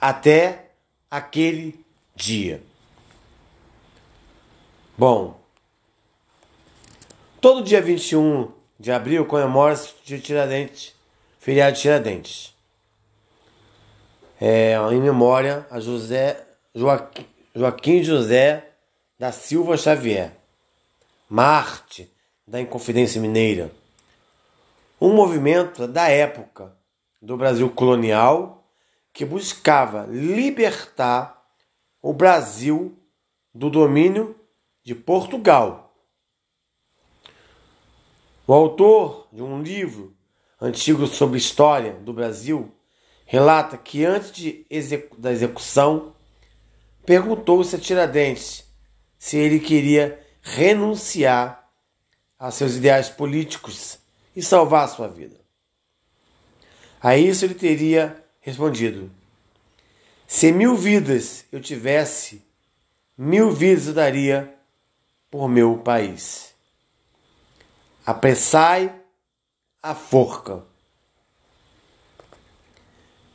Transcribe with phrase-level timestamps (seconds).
[0.00, 0.70] até
[1.10, 2.62] aquele dia.
[4.96, 5.38] Bom,
[7.40, 10.94] todo dia 21 de abril comemora-se o dia Tiradentes,
[11.38, 12.54] feriado de Tiradentes.
[14.40, 18.72] É, em memória a José Joaquim, Joaquim José
[19.18, 20.32] da Silva Xavier,
[21.28, 22.13] Marte
[22.46, 23.72] da Inconfidência Mineira.
[25.00, 26.76] Um movimento da época
[27.20, 28.70] do Brasil colonial
[29.12, 31.42] que buscava libertar
[32.02, 32.98] o Brasil
[33.54, 34.38] do domínio
[34.82, 35.96] de Portugal.
[38.46, 40.14] O autor de um livro
[40.60, 42.70] antigo sobre história do Brasil
[43.24, 46.14] relata que antes de execu da execução
[47.06, 48.64] perguntou-se a Tiradentes
[49.18, 51.63] se ele queria renunciar
[52.44, 53.98] a seus ideais políticos
[54.36, 55.40] e salvar a sua vida.
[57.02, 59.10] A isso ele teria respondido:
[60.28, 62.44] Se mil vidas eu tivesse,
[63.16, 64.54] mil vidas eu daria
[65.30, 66.54] por meu país.
[68.04, 68.94] Apressai
[69.82, 70.62] a forca.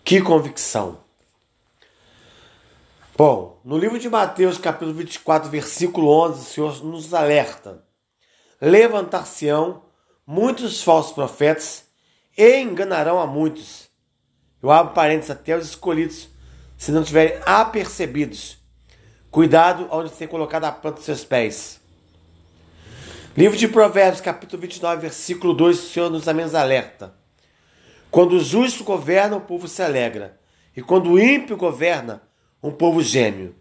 [0.04, 1.00] Que convicção!
[3.18, 7.89] Bom, no livro de Mateus, capítulo 24, versículo 11, o Senhor nos alerta
[8.62, 9.84] levantar-se-ão
[10.26, 11.86] muitos falsos profetas
[12.38, 13.90] e enganarão a muitos.
[14.62, 16.30] Eu abro parênteses até os escolhidos,
[16.78, 18.58] se não tiverem apercebidos.
[19.32, 21.80] Cuidado onde ser colocada a planta dos seus pés.
[23.38, 27.14] Livro de Provérbios, capítulo 29, versículo 2, o Senhor nos amém alerta.
[28.12, 30.40] Quando o justo governa, o povo se alegra.
[30.76, 32.24] E quando o ímpio governa,
[32.62, 33.56] um povo gêmeo.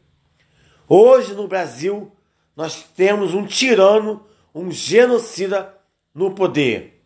[0.89, 2.11] Hoje no Brasil,
[2.57, 5.75] nós temos um tirano um genocida
[6.15, 7.03] no poder,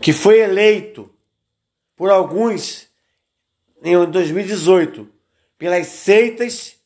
[0.00, 1.10] que foi eleito
[1.96, 2.88] por alguns
[3.82, 5.14] em 2018
[5.58, 6.76] pelas seitas,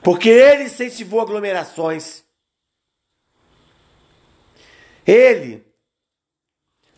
[0.03, 2.25] Porque ele incentivou aglomerações.
[5.07, 5.65] Ele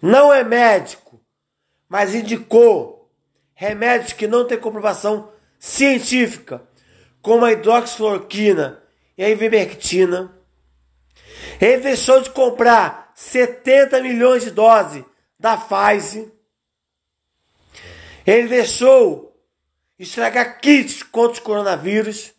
[0.00, 1.20] não é médico,
[1.88, 3.11] mas indicou
[3.55, 6.62] remédios que não têm comprovação científica,
[7.20, 8.82] como a hidroxicloroquina
[9.17, 10.35] e a ivermectina.
[11.61, 15.05] Ele deixou de comprar 70 milhões de doses
[15.38, 16.31] da Pfizer.
[18.25, 19.37] Ele deixou
[19.99, 22.32] estragar kits contra o coronavírus,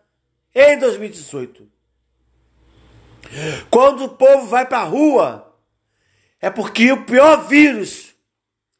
[0.53, 1.69] em 2018.
[3.69, 5.57] Quando o povo vai para a rua,
[6.39, 8.13] é porque o pior vírus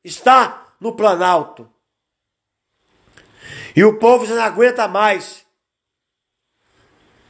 [0.04, 1.72] está no Planalto.
[3.76, 5.46] E o povo já não aguenta mais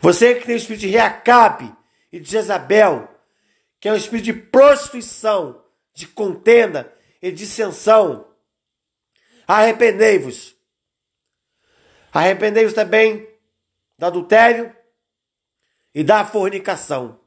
[0.00, 1.74] Você que tem o espírito de Reacabe
[2.12, 3.08] e de Jezabel,
[3.80, 5.64] que é um espírito de prostituição,
[5.94, 8.28] de contenda e dissensão,
[9.46, 10.56] arrependei-vos
[12.16, 13.28] Arrependei-vos também
[13.98, 14.74] do adultério
[15.94, 17.20] e da fornicação.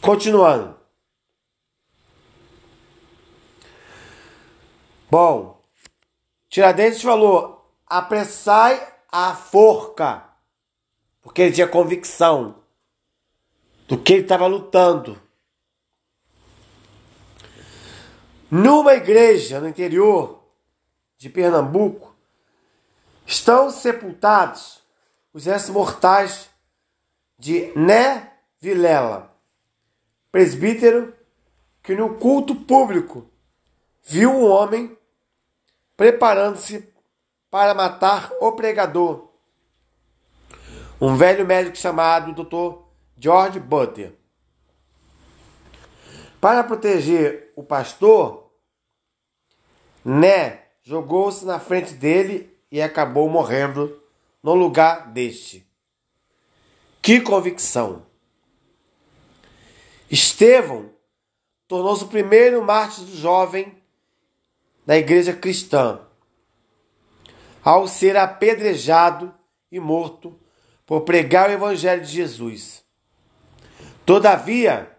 [0.00, 0.80] Continuando.
[5.10, 5.61] Bom,
[6.52, 10.22] Tiradentes falou: apressai a forca,
[11.22, 12.62] porque ele tinha convicção
[13.88, 15.18] do que ele estava lutando.
[18.50, 20.44] Numa igreja no interior
[21.16, 22.14] de Pernambuco,
[23.24, 24.82] estão sepultados
[25.32, 26.50] os restos mortais
[27.38, 28.30] de Né
[28.60, 29.34] Vilela,
[30.30, 31.16] presbítero
[31.82, 33.26] que no culto público
[34.02, 34.98] viu um homem
[35.96, 36.92] preparando-se
[37.50, 39.28] para matar o pregador,
[41.00, 42.80] um velho médico chamado Dr.
[43.18, 44.14] George Butler.
[46.40, 48.50] Para proteger o pastor,
[50.04, 54.02] Né jogou-se na frente dele e acabou morrendo
[54.42, 55.66] no lugar deste.
[57.00, 58.06] Que convicção!
[60.10, 60.90] Estevão
[61.66, 63.81] tornou-se o primeiro mártir do jovem
[64.84, 66.00] da igreja cristã,
[67.62, 69.32] ao ser apedrejado
[69.70, 70.38] e morto
[70.84, 72.84] por pregar o evangelho de Jesus.
[74.04, 74.90] Todavia,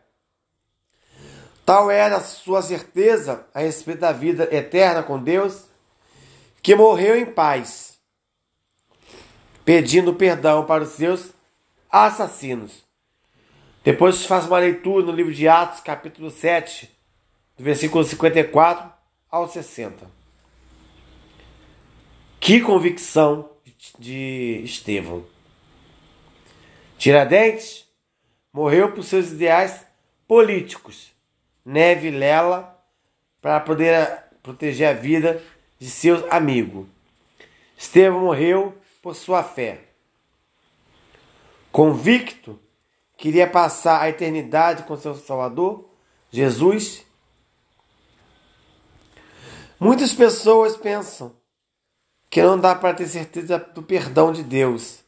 [1.66, 5.66] tal era a sua certeza a respeito da vida eterna com Deus,
[6.62, 8.00] que morreu em paz,
[9.66, 11.32] pedindo perdão para os seus
[11.92, 12.84] assassinos.
[13.84, 16.90] Depois faz uma leitura no livro de Atos, capítulo 7,
[17.58, 19.03] do versículo 54
[19.34, 20.08] ao 60.
[22.40, 23.50] Que convicção
[23.98, 25.26] de Estevão.
[27.00, 27.88] Tiradentes
[28.54, 29.88] morreu por seus ideais
[30.28, 31.12] políticos.
[31.66, 32.80] Neve Lela
[33.42, 35.42] para poder proteger a vida
[35.80, 36.86] de seus amigos.
[37.76, 39.82] Estevão morreu por sua fé.
[41.72, 42.60] Convicto,
[43.18, 45.90] queria passar a eternidade com seu Salvador,
[46.30, 47.04] Jesus.
[49.84, 51.34] Muitas pessoas pensam
[52.30, 55.00] que não dá para ter certeza do perdão de Deus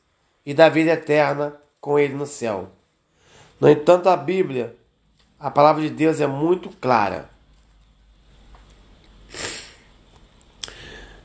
[0.45, 2.67] e da vida eterna com Ele no céu.
[3.57, 4.75] No entanto, a Bíblia,
[5.39, 7.29] a palavra de Deus é muito clara.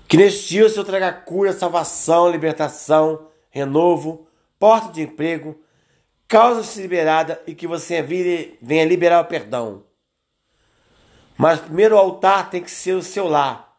[0.07, 4.29] Que neste dia o Senhor traga cura, salvação, libertação, renovo,
[4.61, 5.59] porta de emprego,
[6.29, 9.90] causa liberada e que você venha liberar o perdão.
[11.41, 13.75] Mas primeiro o altar tem que ser o seu lar.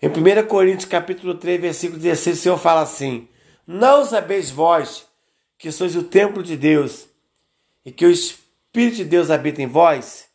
[0.00, 3.28] Em 1 Coríntios capítulo 3, versículo 16, o Senhor fala assim:
[3.66, 5.08] Não sabeis vós
[5.58, 7.08] que sois o templo de Deus
[7.84, 10.28] e que o Espírito de Deus habita em vós?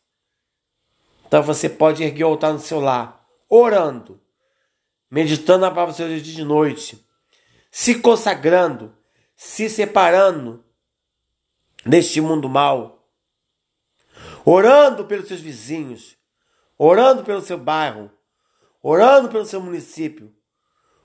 [1.25, 4.19] Então você pode erguer o altar no seu lar, orando
[5.09, 7.07] meditando a palavra do Senhor de dia e de noite,
[7.71, 8.93] se consagrando,
[9.33, 10.61] se separando
[11.85, 13.09] deste mundo mal,
[14.43, 16.16] orando pelos seus vizinhos,
[16.77, 18.11] orando pelo seu bairro,
[18.81, 20.33] orando pelo seu município,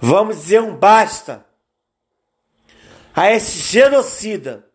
[0.00, 1.46] Vamos dizer um basta
[3.14, 4.68] a esse genocida,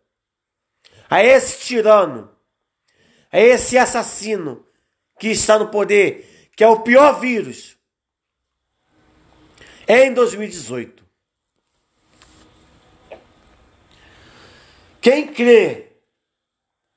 [1.10, 2.32] a esse tirano,
[3.32, 4.66] a esse assassino
[5.20, 7.78] que está no poder, que é o pior vírus,
[9.88, 11.06] em 2018.
[15.00, 15.92] Quem crê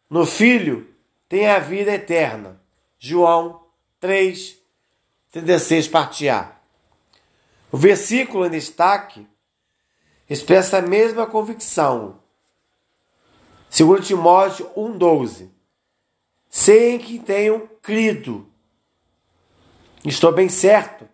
[0.09, 0.93] no Filho
[1.29, 2.59] tem a vida eterna.
[2.99, 3.67] João
[4.01, 4.57] 3,
[5.31, 6.57] 36, parte A.
[7.71, 9.29] O versículo em destaque
[10.29, 12.23] expressa a mesma convicção.
[13.69, 15.51] Segundo Timóteo 1,12.
[16.49, 18.50] Sem que tenham crido.
[20.05, 21.09] Estou bem certo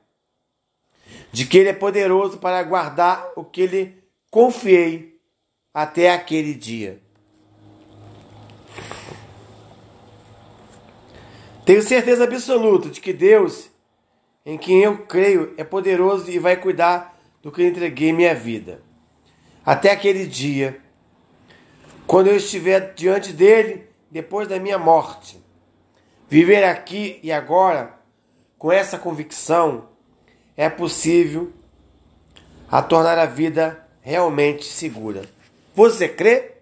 [1.32, 5.20] de que Ele é poderoso para guardar o que lhe confiei
[5.74, 7.02] até aquele dia.
[11.64, 13.68] Tenho certeza absoluta de que Deus,
[14.44, 18.86] em quem eu creio, é poderoso e vai cuidar do que entreguei minha vida
[19.66, 20.80] até aquele dia,
[22.06, 25.44] quando eu estiver diante dele depois da minha morte.
[26.28, 27.98] Viver aqui e agora
[28.58, 29.88] com essa convicção
[30.56, 31.52] é possível
[32.70, 35.22] a tornar a vida realmente segura.
[35.74, 36.52] Você crê?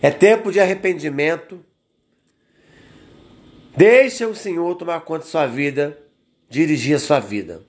[0.00, 1.64] É tempo de arrependimento.
[3.76, 5.98] Deixa o Senhor tomar conta de sua vida,
[6.48, 7.62] dirigir a sua vida.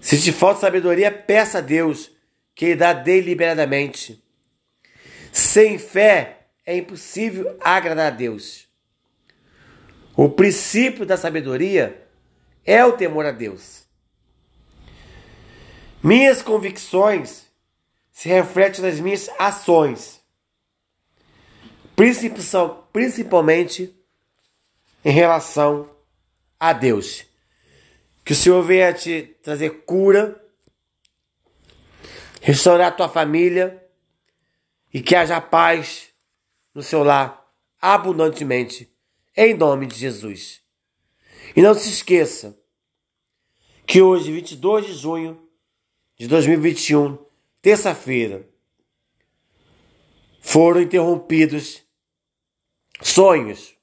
[0.00, 2.10] Se te falta sabedoria, peça a Deus,
[2.54, 4.22] que Ele dá deliberadamente.
[5.30, 8.71] Sem fé é impossível agradar a Deus.
[10.16, 12.06] O princípio da sabedoria
[12.64, 13.86] é o temor a Deus.
[16.02, 17.46] Minhas convicções
[18.10, 20.20] se refletem nas minhas ações,
[22.92, 23.94] principalmente
[25.04, 25.90] em relação
[26.60, 27.24] a Deus.
[28.24, 30.40] Que o Senhor venha te trazer cura,
[32.40, 33.82] restaurar a tua família
[34.92, 36.08] e que haja paz
[36.74, 37.44] no seu lar
[37.80, 38.91] abundantemente,
[39.36, 40.62] em nome de Jesus.
[41.56, 42.58] E não se esqueça
[43.86, 45.48] que hoje, 22 de junho
[46.16, 47.18] de 2021,
[47.60, 48.48] terça-feira,
[50.40, 51.82] foram interrompidos
[53.00, 53.74] sonhos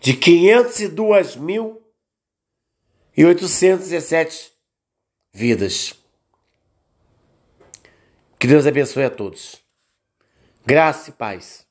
[0.00, 1.82] de 502 mil
[3.16, 4.52] e 817
[5.32, 5.94] vidas.
[8.38, 9.62] Que Deus abençoe a todos.
[10.66, 11.66] Graça e paz.